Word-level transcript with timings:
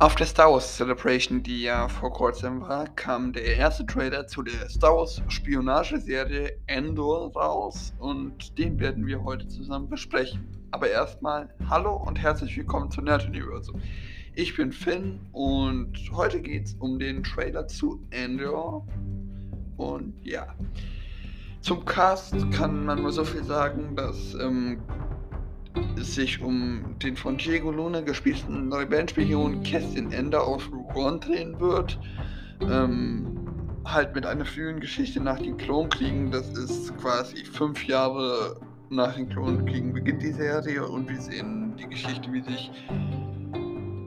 Auf 0.00 0.14
der 0.14 0.26
Star 0.26 0.50
Wars 0.50 0.78
Celebration, 0.78 1.42
die 1.42 1.60
ja 1.60 1.86
vor 1.86 2.10
kurzem 2.10 2.62
war, 2.62 2.86
kam 2.94 3.34
der 3.34 3.44
erste 3.58 3.84
Trailer 3.84 4.26
zu 4.26 4.40
der 4.40 4.66
Star 4.70 4.96
Wars 4.96 5.20
Spionageserie 5.28 6.56
Endor 6.68 7.30
raus 7.34 7.92
und 7.98 8.56
den 8.56 8.80
werden 8.80 9.06
wir 9.06 9.22
heute 9.22 9.46
zusammen 9.46 9.90
besprechen. 9.90 10.48
Aber 10.70 10.88
erstmal 10.88 11.50
hallo 11.68 11.96
und 11.96 12.18
herzlich 12.18 12.56
willkommen 12.56 12.90
zu 12.90 13.02
Nerd 13.02 13.26
Universum. 13.26 13.82
Ich 14.34 14.56
bin 14.56 14.72
Finn 14.72 15.20
und 15.32 15.92
heute 16.12 16.40
geht 16.40 16.64
es 16.64 16.74
um 16.78 16.98
den 16.98 17.22
Trailer 17.22 17.68
zu 17.68 18.02
Endor. 18.08 18.86
Und 19.76 20.14
ja, 20.22 20.54
zum 21.60 21.84
Cast 21.84 22.50
kann 22.52 22.86
man 22.86 23.02
nur 23.02 23.12
so 23.12 23.22
viel 23.22 23.44
sagen, 23.44 23.94
dass 23.96 24.32
ähm, 24.32 24.80
sich 26.04 26.42
um 26.42 26.96
den 27.02 27.16
von 27.16 27.36
Diego 27.36 27.70
Luna 27.70 28.00
gespielten 28.00 28.72
Rebellenspion 28.72 29.62
Kästchen 29.62 30.12
Ender 30.12 30.46
aus 30.46 30.62
One 30.94 31.18
drehen 31.18 31.58
wird. 31.60 31.98
Ähm, 32.62 33.38
halt 33.84 34.14
mit 34.14 34.26
einer 34.26 34.44
frühen 34.44 34.80
Geschichte 34.80 35.20
nach 35.20 35.38
den 35.38 35.56
Klonkriegen. 35.56 36.30
Das 36.30 36.48
ist 36.52 36.96
quasi 36.98 37.44
fünf 37.44 37.86
Jahre 37.86 38.60
nach 38.90 39.14
den 39.14 39.28
Klonkriegen 39.28 39.92
beginnt 39.92 40.22
die 40.22 40.32
Serie 40.32 40.84
und 40.84 41.08
wir 41.08 41.20
sehen 41.20 41.74
die 41.76 41.88
Geschichte, 41.88 42.32
wie 42.32 42.42
sich 42.42 42.70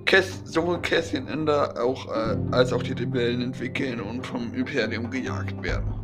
Cass, 0.06 0.42
sowohl 0.44 0.82
Cassian 0.82 1.28
Ender 1.28 1.74
auch, 1.82 2.08
äh, 2.08 2.38
als 2.52 2.74
auch 2.74 2.84
die 2.84 2.92
Rebellen 2.92 3.42
entwickeln 3.42 4.02
und 4.02 4.26
vom 4.26 4.54
Imperium 4.54 5.10
gejagt 5.10 5.64
werden. 5.64 6.03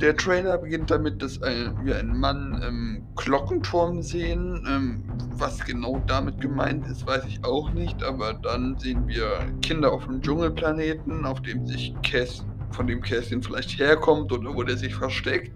Der 0.00 0.16
Trailer 0.16 0.58
beginnt 0.58 0.90
damit, 0.90 1.22
dass 1.22 1.40
ein, 1.42 1.84
wir 1.84 1.96
einen 1.96 2.18
Mann 2.18 2.60
im 2.62 3.06
Glockenturm 3.14 4.02
sehen. 4.02 4.66
Ähm, 4.68 5.04
was 5.36 5.64
genau 5.64 6.02
damit 6.06 6.40
gemeint 6.40 6.86
ist, 6.88 7.06
weiß 7.06 7.24
ich 7.26 7.44
auch 7.44 7.70
nicht. 7.72 8.02
Aber 8.02 8.34
dann 8.34 8.76
sehen 8.78 9.06
wir 9.06 9.26
Kinder 9.62 9.92
auf 9.92 10.08
einem 10.08 10.20
Dschungelplaneten, 10.20 11.24
auf 11.24 11.42
dem 11.42 11.64
sich 11.66 11.94
Cass, 12.02 12.44
von 12.72 12.88
dem 12.88 13.02
Cassian 13.02 13.42
vielleicht 13.42 13.78
herkommt 13.78 14.32
oder 14.32 14.54
wo 14.54 14.64
der 14.64 14.76
sich 14.76 14.94
versteckt. 14.94 15.52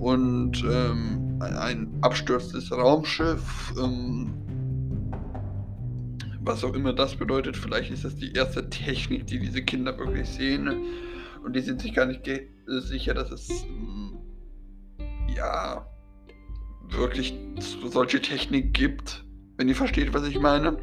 Und 0.00 0.62
ähm, 0.70 1.38
ein 1.40 1.88
abstürzendes 2.02 2.70
Raumschiff. 2.70 3.72
Ähm, 3.80 4.34
was 6.48 6.64
auch 6.64 6.74
immer 6.74 6.92
das 6.92 7.14
bedeutet. 7.14 7.56
Vielleicht 7.56 7.90
ist 7.92 8.04
das 8.04 8.16
die 8.16 8.32
erste 8.32 8.68
Technik, 8.68 9.26
die 9.26 9.38
diese 9.38 9.62
Kinder 9.62 9.96
wirklich 9.98 10.28
sehen. 10.28 10.68
Und 11.48 11.54
die 11.54 11.62
sind 11.62 11.80
sich 11.80 11.94
gar 11.94 12.04
nicht 12.04 12.28
sicher, 12.66 13.14
dass 13.14 13.30
es 13.30 13.48
ähm, 13.62 14.18
ja 15.34 15.88
wirklich 16.90 17.34
solche 17.86 18.20
Technik 18.20 18.74
gibt, 18.74 19.24
wenn 19.56 19.66
ihr 19.66 19.74
versteht, 19.74 20.12
was 20.12 20.28
ich 20.28 20.38
meine. 20.38 20.76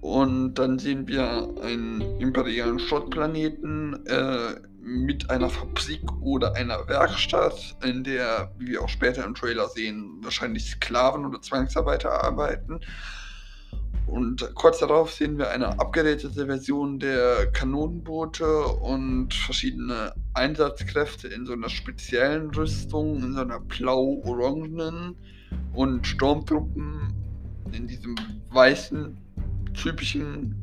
Und 0.00 0.54
dann 0.54 0.80
sehen 0.80 1.06
wir 1.06 1.54
einen 1.62 2.00
imperialen 2.18 2.80
Schrottplaneten 2.80 4.04
äh, 4.06 4.56
mit 4.80 5.30
einer 5.30 5.48
Fabrik 5.48 6.02
oder 6.20 6.56
einer 6.56 6.88
Werkstatt, 6.88 7.76
in 7.84 8.02
der, 8.02 8.52
wie 8.58 8.72
wir 8.72 8.82
auch 8.82 8.88
später 8.88 9.24
im 9.24 9.36
Trailer 9.36 9.68
sehen, 9.68 10.18
wahrscheinlich 10.20 10.64
Sklaven 10.68 11.26
oder 11.26 11.40
Zwangsarbeiter 11.40 12.10
arbeiten. 12.10 12.80
Und 14.10 14.54
kurz 14.56 14.80
darauf 14.80 15.12
sehen 15.12 15.38
wir 15.38 15.50
eine 15.50 15.78
abgedatete 15.78 16.46
Version 16.46 16.98
der 16.98 17.46
Kanonenboote 17.52 18.64
und 18.64 19.32
verschiedene 19.32 20.12
Einsatzkräfte 20.34 21.28
in 21.28 21.46
so 21.46 21.52
einer 21.52 21.68
speziellen 21.68 22.50
Rüstung, 22.50 23.22
in 23.22 23.34
so 23.34 23.40
einer 23.40 23.60
blau-orangenen 23.60 25.14
und 25.72 26.06
Sturmtruppen 26.08 27.14
in 27.70 27.86
diesem 27.86 28.16
weißen, 28.50 29.16
typischen 29.74 30.56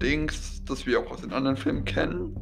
Dings, 0.00 0.62
das 0.64 0.86
wir 0.86 1.00
auch 1.00 1.10
aus 1.10 1.22
den 1.22 1.32
anderen 1.32 1.56
Filmen 1.56 1.84
kennen, 1.84 2.36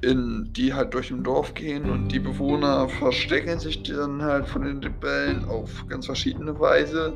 in 0.00 0.52
die 0.52 0.74
halt 0.74 0.94
durch 0.94 1.12
ein 1.12 1.22
Dorf 1.22 1.54
gehen 1.54 1.88
und 1.90 2.08
die 2.08 2.18
Bewohner 2.18 2.88
verstecken 2.88 3.60
sich 3.60 3.84
dann 3.84 4.20
halt 4.20 4.48
von 4.48 4.62
den 4.62 4.78
Rebellen 4.78 5.44
auf 5.44 5.86
ganz 5.86 6.06
verschiedene 6.06 6.58
Weise. 6.58 7.14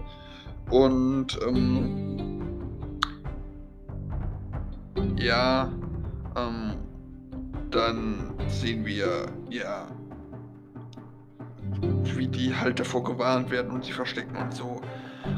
Und 0.70 1.38
ähm, 1.47 2.13
ja, 5.25 5.73
ähm, 6.37 6.75
dann 7.71 8.35
sehen 8.49 8.85
wir, 8.85 9.27
ja, 9.49 9.87
wie 12.17 12.29
die 12.29 12.55
halt 12.55 12.79
davor 12.79 13.03
gewarnt 13.03 13.51
werden 13.51 13.71
und 13.71 13.85
sie 13.85 13.93
verstecken 13.93 14.37
und 14.37 14.53
so. 14.55 14.81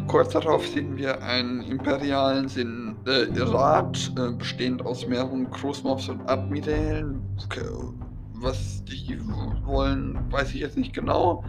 Kurz 0.09 0.33
darauf 0.33 0.67
sehen 0.67 0.97
wir 0.97 1.23
einen 1.23 1.63
imperialen 1.63 2.49
Sinn, 2.49 2.97
äh, 3.07 3.27
Rat, 3.41 4.13
äh, 4.19 4.33
bestehend 4.33 4.85
aus 4.85 5.07
mehreren 5.07 5.49
Großmobs 5.51 6.09
und 6.09 6.29
Admirälen. 6.29 7.23
Was 8.35 8.85
die 8.85 9.19
wollen, 9.65 10.19
weiß 10.31 10.55
ich 10.55 10.61
jetzt 10.61 10.77
nicht 10.77 10.93
genau. 10.93 11.45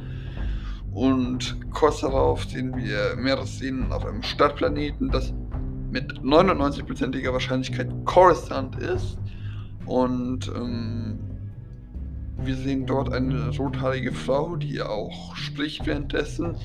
Und 0.93 1.57
kurz 1.73 2.01
darauf 2.01 2.43
sehen 2.45 2.75
wir 2.77 3.15
mehrere 3.17 3.45
Szenen 3.45 3.91
auf 3.91 4.05
einem 4.05 4.23
Stadtplaneten, 4.23 5.09
das 5.09 5.33
mit 5.97 6.19
99%iger 6.21 7.33
Wahrscheinlichkeit 7.33 7.89
Coruscant 8.05 8.75
ist. 8.77 9.17
Und 9.87 10.51
ähm, 10.55 11.17
wir 12.37 12.55
sehen 12.55 12.85
dort 12.85 13.11
eine 13.11 13.49
rothaarige 13.57 14.13
Frau, 14.13 14.57
die 14.57 14.79
auch 14.81 15.35
spricht 15.35 15.87
währenddessen. 15.87 16.55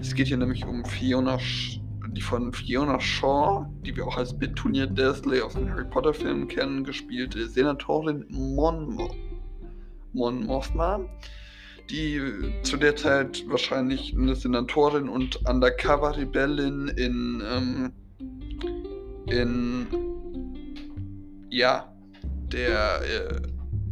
Es 0.00 0.14
geht 0.14 0.28
hier 0.28 0.36
nämlich 0.36 0.64
um 0.64 0.84
Fiona, 0.84 1.38
Sh 1.38 1.80
die 2.12 2.22
von 2.22 2.52
Fiona 2.52 2.98
Shaw, 2.98 3.66
die 3.84 3.94
wir 3.94 4.06
auch 4.06 4.16
als 4.16 4.38
Petunia 4.38 4.86
Dursley 4.86 5.42
aus 5.42 5.52
den 5.54 5.68
Harry 5.68 5.84
Potter 5.84 6.14
Filmen 6.14 6.48
kennen, 6.48 6.84
gespielte 6.84 7.46
Senatorin 7.46 8.24
Mon, 8.30 8.98
Mon 10.14 10.46
Mothma, 10.46 11.00
die 11.90 12.20
zu 12.62 12.78
der 12.78 12.96
Zeit 12.96 13.44
wahrscheinlich 13.48 14.14
eine 14.16 14.34
Senatorin 14.34 15.10
und 15.10 15.44
Undercover-Rebellin 15.46 16.88
in 16.88 17.42
ähm, 17.46 17.92
in 19.26 19.86
ja, 21.50 21.92
der 22.52 23.00
äh, 23.02 23.40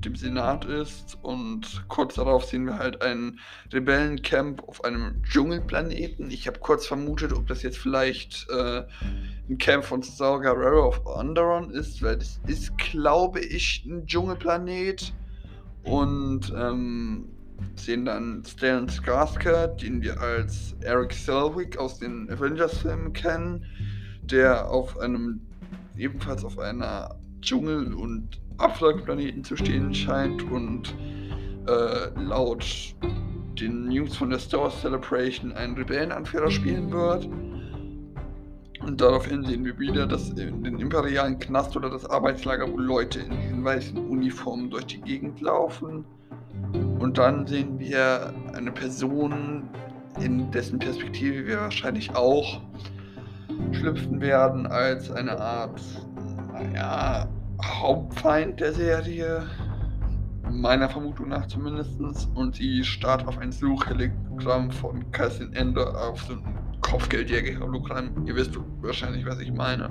dem 0.04 0.16
Senat 0.16 0.64
ist 0.64 1.18
und 1.22 1.84
kurz 1.88 2.14
darauf 2.14 2.44
sehen 2.44 2.66
wir 2.66 2.78
halt 2.78 3.02
ein 3.02 3.40
Rebellencamp 3.72 4.62
auf 4.68 4.84
einem 4.84 5.22
Dschungelplaneten. 5.22 6.30
Ich 6.30 6.46
habe 6.46 6.58
kurz 6.58 6.86
vermutet, 6.86 7.32
ob 7.32 7.46
das 7.46 7.62
jetzt 7.62 7.78
vielleicht 7.78 8.46
äh, 8.50 8.84
ein 9.48 9.58
Camp 9.58 9.84
von 9.84 10.02
Saw 10.02 10.40
Gerrera 10.40 10.82
auf 10.82 11.04
Onderon 11.06 11.70
ist, 11.70 12.02
weil 12.02 12.18
das 12.18 12.40
ist, 12.46 12.76
glaube 12.76 13.40
ich, 13.40 13.84
ein 13.86 14.06
Dschungelplanet. 14.06 15.14
Und 15.84 16.52
ähm, 16.56 17.28
sehen 17.76 18.06
dann 18.06 18.42
Stellan 18.46 18.88
Skarsgård, 18.88 19.82
den 19.82 20.00
wir 20.02 20.18
als 20.20 20.74
Eric 20.80 21.12
Selwick 21.12 21.76
aus 21.76 21.98
den 21.98 22.30
Avengers-Filmen 22.30 23.12
kennen 23.12 23.66
der 24.30 24.70
auf 24.70 24.98
einem, 24.98 25.40
ebenfalls 25.96 26.44
auf 26.44 26.58
einer 26.58 27.16
Dschungel- 27.40 27.94
und 27.94 28.40
Abschlagplaneten 28.58 29.44
zu 29.44 29.56
stehen 29.56 29.94
scheint 29.94 30.42
und 30.50 30.94
äh, 31.66 32.08
laut 32.20 32.94
den 33.60 33.86
News 33.88 34.16
von 34.16 34.30
der 34.30 34.38
Star 34.38 34.62
Wars 34.62 34.80
Celebration 34.80 35.52
einen 35.52 35.76
Rebellenanführer 35.76 36.50
spielen 36.50 36.90
wird. 36.90 37.28
Und 38.80 39.00
daraufhin 39.00 39.44
sehen 39.44 39.64
wir 39.64 39.78
wieder, 39.78 40.06
dass 40.06 40.30
in 40.30 40.62
den 40.62 40.78
imperialen 40.78 41.38
Knast 41.38 41.76
oder 41.76 41.88
das 41.88 42.04
Arbeitslager, 42.04 42.70
wo 42.70 42.76
Leute 42.76 43.20
in 43.20 43.30
diesen 43.30 43.64
weißen 43.64 43.96
Uniformen 43.96 44.70
durch 44.70 44.86
die 44.86 45.00
Gegend 45.00 45.40
laufen. 45.40 46.04
Und 46.98 47.16
dann 47.16 47.46
sehen 47.46 47.78
wir 47.78 48.34
eine 48.52 48.72
Person, 48.72 49.62
in 50.20 50.50
dessen 50.50 50.78
Perspektive 50.78 51.46
wir 51.46 51.60
wahrscheinlich 51.60 52.14
auch 52.14 52.60
schlüpfen 53.72 54.20
werden 54.20 54.66
als 54.66 55.10
eine 55.10 55.38
Art, 55.38 55.80
naja, 56.52 57.28
Hauptfeind 57.62 58.60
der 58.60 58.72
Serie. 58.72 59.42
Meiner 60.50 60.88
Vermutung 60.88 61.28
nach 61.28 61.46
zumindest. 61.46 62.00
Und 62.34 62.56
sie 62.56 62.84
startet 62.84 63.26
auf 63.26 63.38
ein 63.38 63.50
Suchhologramm 63.50 64.70
von 64.70 65.10
Cassian 65.10 65.52
Ender 65.54 66.00
auf 66.08 66.22
so 66.22 66.34
ein 66.34 66.42
Kopfgeldjäger-Hologramm. 66.80 68.26
Ihr 68.26 68.36
wisst 68.36 68.58
wahrscheinlich, 68.80 69.24
was 69.24 69.40
ich 69.40 69.52
meine. 69.52 69.90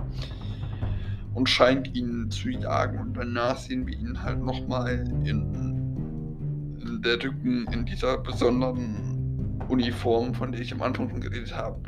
Und 1.33 1.49
scheint 1.49 1.93
ihn 1.95 2.29
zu 2.29 2.49
jagen. 2.49 2.99
Und 2.99 3.17
danach 3.17 3.57
sehen 3.57 3.87
wir 3.87 3.97
ihn 3.97 4.21
halt 4.21 4.39
nochmal 4.39 4.99
in, 5.25 6.77
in 6.79 7.01
der 7.01 7.21
Rücken 7.23 7.65
in 7.71 7.85
dieser 7.85 8.17
besonderen 8.19 9.12
Uniform, 9.69 10.33
von 10.33 10.51
der 10.51 10.61
ich 10.61 10.73
am 10.73 10.81
Anfang 10.81 11.09
schon 11.09 11.21
geredet 11.21 11.55
habe 11.55 11.81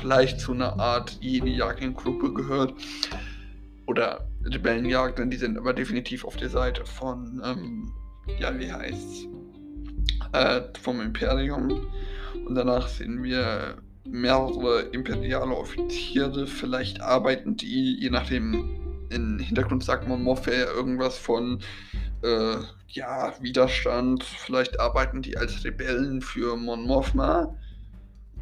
vielleicht 0.00 0.40
zu 0.40 0.52
einer 0.52 0.78
Art 0.78 1.18
Jedi-Jagd-Gruppe 1.20 2.32
gehört. 2.32 2.74
Oder 3.86 4.28
Rebellenjagd, 4.44 5.18
denn 5.18 5.30
die 5.30 5.36
sind 5.36 5.58
aber 5.58 5.72
definitiv 5.72 6.24
auf 6.24 6.36
der 6.36 6.48
Seite 6.48 6.84
von, 6.84 7.42
ähm, 7.44 7.92
ja, 8.38 8.56
wie 8.58 8.72
heißt's? 8.72 9.26
Äh, 10.32 10.62
vom 10.80 11.00
Imperium. 11.00 11.86
Und 12.46 12.54
danach 12.54 12.86
sehen 12.88 13.22
wir 13.22 13.78
mehrere 14.04 14.82
imperiale 14.92 15.56
Offiziere, 15.56 16.46
vielleicht 16.46 17.00
arbeiten 17.00 17.56
die, 17.56 17.98
je 18.00 18.10
nachdem, 18.10 18.79
im 19.10 19.38
Hintergrund 19.38 19.84
sagt 19.84 20.08
man 20.08 20.22
Moffat 20.22 20.68
irgendwas 20.74 21.18
von 21.18 21.60
äh, 22.22 22.56
ja, 22.88 23.34
Widerstand, 23.40 24.24
vielleicht 24.24 24.80
arbeiten 24.80 25.22
die 25.22 25.36
als 25.36 25.64
Rebellen 25.64 26.22
für 26.22 26.56
Mon 26.56 26.82
Mothma 26.82 27.54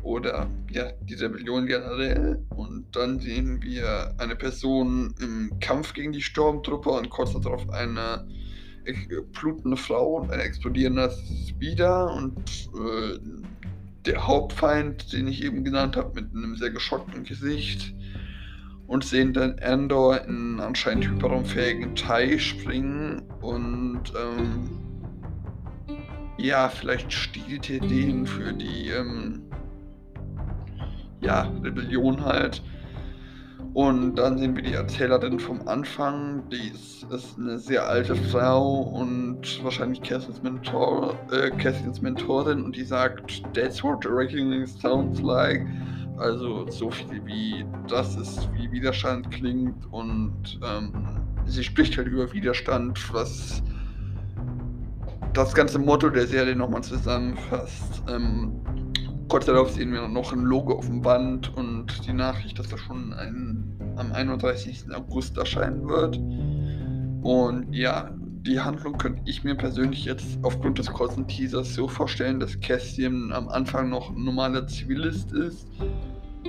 oder 0.02 0.48
ja, 0.70 0.92
die 1.02 1.14
Rebellion 1.14 1.66
generell. 1.66 2.42
Und 2.50 2.86
dann 2.92 3.20
sehen 3.20 3.62
wir 3.62 4.14
eine 4.18 4.36
Person 4.36 5.14
im 5.20 5.58
Kampf 5.60 5.92
gegen 5.92 6.12
die 6.12 6.22
Sturmtruppe 6.22 6.90
und 6.90 7.10
kurz 7.10 7.32
darauf 7.32 7.68
eine 7.70 8.26
blutende 9.32 9.76
Frau 9.76 10.16
und 10.16 10.30
ein 10.30 10.40
explodierender 10.40 11.12
Speeder 11.48 12.12
und 12.14 12.38
äh, 12.74 13.18
der 14.06 14.26
Hauptfeind, 14.26 15.12
den 15.12 15.28
ich 15.28 15.44
eben 15.44 15.64
genannt 15.64 15.96
habe, 15.96 16.20
mit 16.20 16.34
einem 16.34 16.56
sehr 16.56 16.70
geschockten 16.70 17.24
Gesicht. 17.24 17.94
Und 18.88 19.04
sehen 19.04 19.32
dann 19.32 19.58
Endor 19.58 20.24
in 20.24 20.58
anscheinend 20.58 21.08
hyperraumfähigen 21.08 21.94
Teil 21.94 22.38
springen 22.40 23.22
und 23.40 24.00
ähm, 24.16 24.70
ja, 26.38 26.68
vielleicht 26.68 27.12
stiehlt 27.12 27.68
er 27.68 27.80
den 27.80 28.26
für 28.26 28.52
die 28.52 28.88
ähm, 28.88 29.42
ja, 31.20 31.52
Rebellion 31.62 32.24
halt. 32.24 32.62
Und 33.74 34.16
dann 34.16 34.38
sehen 34.38 34.56
wir 34.56 34.62
die 34.62 34.72
Erzählerin 34.72 35.38
vom 35.38 35.66
Anfang. 35.68 36.48
Die 36.50 36.68
ist, 36.68 37.04
ist 37.12 37.38
eine 37.38 37.58
sehr 37.58 37.86
alte 37.86 38.16
Frau 38.16 38.80
und 38.80 39.62
wahrscheinlich 39.62 40.00
Cassians, 40.02 40.42
Mentor, 40.42 41.14
äh, 41.30 41.50
Cassians 41.50 42.00
Mentorin 42.00 42.64
und 42.64 42.74
die 42.74 42.84
sagt, 42.84 43.42
That's 43.54 43.82
what 43.84 44.06
Awakening 44.06 44.66
sounds 44.66 45.20
like. 45.20 45.66
Also 46.18 46.68
so 46.70 46.90
viel 46.90 47.24
wie 47.24 47.64
das 47.88 48.16
ist, 48.16 48.48
wie 48.54 48.70
Widerstand 48.70 49.30
klingt 49.30 49.86
und 49.92 50.58
ähm, 50.64 50.92
sie 51.46 51.62
spricht 51.62 51.96
halt 51.96 52.08
über 52.08 52.32
Widerstand, 52.32 53.12
was 53.12 53.62
das 55.32 55.54
ganze 55.54 55.78
Motto 55.78 56.10
der 56.10 56.26
Serie 56.26 56.56
nochmal 56.56 56.82
zusammenfasst. 56.82 58.02
Ähm, 58.08 58.60
Kurz 59.28 59.44
darauf 59.44 59.70
sehen 59.70 59.92
wir 59.92 60.08
noch 60.08 60.32
ein 60.32 60.40
Logo 60.40 60.78
auf 60.78 60.86
dem 60.86 61.02
Band 61.02 61.54
und 61.54 62.06
die 62.06 62.14
Nachricht, 62.14 62.58
dass 62.58 62.68
das 62.68 62.80
schon 62.80 63.12
ein, 63.12 63.78
am 63.96 64.10
31. 64.10 64.86
August 64.94 65.36
erscheinen 65.36 65.86
wird. 65.86 66.16
Und 67.22 67.70
ja, 67.70 68.10
die 68.48 68.60
Handlung 68.60 68.96
könnte 68.96 69.20
ich 69.26 69.44
mir 69.44 69.54
persönlich 69.54 70.06
jetzt 70.06 70.38
aufgrund 70.42 70.78
des 70.78 70.90
kurzen 70.90 71.28
Teasers 71.28 71.74
so 71.74 71.86
vorstellen, 71.86 72.40
dass 72.40 72.58
Cassian 72.60 73.30
am 73.30 73.48
Anfang 73.48 73.90
noch 73.90 74.10
ein 74.10 74.24
normaler 74.24 74.66
Zivilist 74.66 75.32
ist 75.32 75.68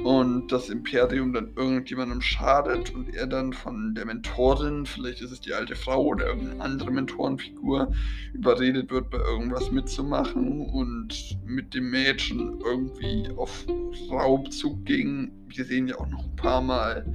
und 0.05 0.49
das 0.49 0.69
Imperium 0.69 1.33
dann 1.33 1.51
irgendjemandem 1.57 2.21
schadet 2.21 2.95
und 2.95 3.13
er 3.13 3.27
dann 3.27 3.51
von 3.51 3.95
der 3.95 4.05
Mentorin, 4.05 4.85
vielleicht 4.85 5.21
ist 5.21 5.31
es 5.31 5.41
die 5.41 5.53
alte 5.53 5.75
Frau 5.75 6.05
oder 6.05 6.27
irgendeine 6.27 6.63
andere 6.63 6.91
Mentorenfigur, 6.91 7.91
überredet 8.33 8.89
wird, 8.91 9.09
bei 9.09 9.17
irgendwas 9.17 9.69
mitzumachen 9.69 10.61
und 10.61 11.37
mit 11.45 11.73
dem 11.73 11.89
Mädchen 11.89 12.61
irgendwie 12.63 13.29
auf 13.35 13.65
Raubzug 14.09 14.85
ging. 14.85 15.31
Wir 15.47 15.65
sehen 15.65 15.89
ja 15.89 15.97
auch 15.97 16.07
noch 16.07 16.23
ein 16.23 16.35
paar 16.37 16.61
Mal 16.61 17.05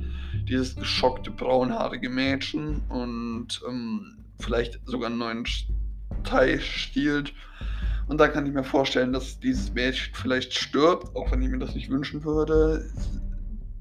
dieses 0.46 0.76
geschockte 0.76 1.31
braunhaarige 1.31 2.10
Mädchen 2.10 2.82
und 2.90 3.62
ähm, 3.66 4.24
vielleicht 4.38 4.81
sogar 4.84 5.10
einen 5.10 5.19
neuen 5.19 5.44
Teil 6.25 6.60
stiehlt. 6.60 7.32
Und 8.06 8.19
da 8.19 8.28
kann 8.28 8.46
ich 8.46 8.52
mir 8.52 8.64
vorstellen, 8.64 9.12
dass 9.12 9.40
dieses 9.40 9.72
Mädchen 9.72 10.14
vielleicht 10.14 10.52
stirbt, 10.52 11.16
auch 11.16 11.32
wenn 11.32 11.42
ich 11.42 11.48
mir 11.48 11.58
das 11.58 11.75
nicht 11.75 11.90
wünschen 11.90 12.25
würde. 12.25 12.90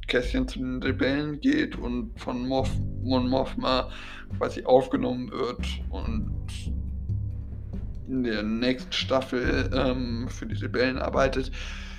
Kästchen 0.08 0.48
zu 0.48 0.60
den 0.60 0.84
Rebellen 0.84 1.40
geht 1.40 1.78
und 1.78 2.20
von 2.20 2.48
Moff, 2.48 2.70
Mon 3.02 3.30
Mothma 3.30 3.90
quasi 4.38 4.64
aufgenommen 4.64 5.32
wird 5.32 5.66
und 5.90 6.32
in 8.08 8.24
der 8.24 8.44
nächsten 8.44 8.92
Staffel 8.92 9.70
ähm, 9.74 10.28
für 10.28 10.46
die 10.46 10.56
Rebellen 10.56 10.98
arbeitet. 10.98 11.52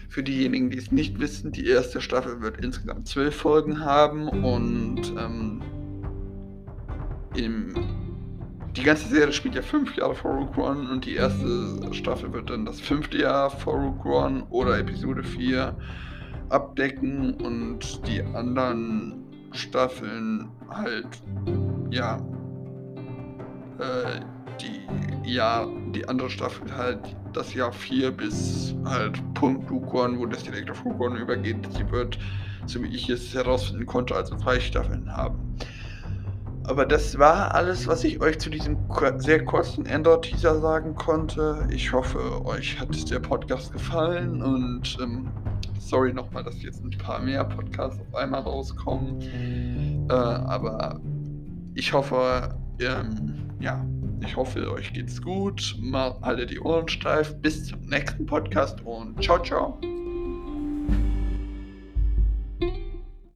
Für 0.08 0.22
diejenigen, 0.22 0.70
die 0.70 0.78
es 0.78 0.92
nicht 0.92 1.18
wissen, 1.18 1.50
die 1.50 1.66
erste 1.66 2.00
Staffel 2.00 2.40
wird 2.40 2.62
insgesamt 2.62 3.08
zwölf 3.08 3.34
Folgen 3.34 3.80
haben 3.80 4.28
und 4.28 5.12
ähm, 5.18 5.62
im 7.34 8.03
die 8.76 8.82
ganze 8.82 9.08
Serie 9.08 9.32
spielt 9.32 9.54
ja 9.54 9.62
fünf 9.62 9.96
Jahre 9.96 10.14
vor 10.14 10.32
Rogue 10.32 10.62
One 10.62 10.90
und 10.90 11.04
die 11.04 11.14
erste 11.14 11.92
Staffel 11.92 12.32
wird 12.32 12.50
dann 12.50 12.66
das 12.66 12.80
fünfte 12.80 13.18
Jahr 13.18 13.50
vor 13.50 13.74
Rogue 13.74 14.12
One 14.12 14.44
oder 14.50 14.78
Episode 14.78 15.22
4 15.22 15.76
abdecken 16.48 17.34
und 17.34 18.06
die 18.08 18.22
anderen 18.22 19.24
Staffeln 19.52 20.50
halt, 20.68 21.06
ja, 21.90 22.16
äh, 23.78 24.20
die, 24.60 25.30
ja, 25.30 25.66
die 25.94 26.06
andere 26.08 26.30
Staffel 26.30 26.76
halt 26.76 27.16
das 27.32 27.54
Jahr 27.54 27.72
4 27.72 28.10
bis 28.10 28.74
halt 28.84 29.22
Punkt 29.34 29.70
Rogue 29.70 30.00
One, 30.00 30.18
wo 30.18 30.26
das 30.26 30.42
direkt 30.42 30.70
auf 30.70 30.84
Rogue 30.84 31.06
One 31.06 31.18
übergeht, 31.18 31.56
sie 31.76 31.88
wird, 31.92 32.18
so 32.66 32.82
wie 32.82 32.88
ich 32.88 33.08
es 33.08 33.34
herausfinden 33.34 33.86
konnte, 33.86 34.16
also 34.16 34.36
drei 34.36 34.58
Staffeln 34.58 35.16
haben. 35.16 35.56
Aber 36.66 36.86
das 36.86 37.18
war 37.18 37.54
alles, 37.54 37.86
was 37.86 38.04
ich 38.04 38.20
euch 38.20 38.38
zu 38.38 38.48
diesem 38.48 38.78
sehr 39.18 39.44
kurzen 39.44 39.84
Endor-Teaser 39.84 40.60
sagen 40.60 40.94
konnte. 40.94 41.66
Ich 41.70 41.92
hoffe, 41.92 42.44
euch 42.46 42.80
hat 42.80 43.10
der 43.10 43.20
Podcast 43.20 43.72
gefallen 43.72 44.42
und 44.42 44.96
ähm, 45.00 45.28
sorry 45.78 46.12
nochmal, 46.12 46.42
dass 46.42 46.62
jetzt 46.62 46.82
ein 46.82 46.90
paar 46.90 47.20
mehr 47.20 47.44
Podcasts 47.44 48.00
auf 48.00 48.14
einmal 48.14 48.40
rauskommen. 48.40 49.20
Äh, 50.08 50.12
aber 50.12 51.00
ich 51.74 51.92
hoffe, 51.92 52.56
ähm, 52.80 53.34
ja, 53.60 53.84
ich 54.20 54.36
hoffe, 54.36 54.70
euch 54.72 54.92
geht's 54.92 55.20
gut. 55.20 55.76
Mal 55.80 56.16
alle 56.22 56.46
die 56.46 56.60
Ohren 56.60 56.88
steif. 56.88 57.34
Bis 57.40 57.66
zum 57.66 57.80
nächsten 57.82 58.24
Podcast 58.24 58.80
und 58.84 59.22
ciao, 59.22 59.42
ciao. 59.42 59.78